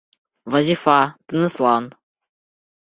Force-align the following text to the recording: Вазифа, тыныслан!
Вазифа, 0.51 0.99
тыныслан! 1.27 1.83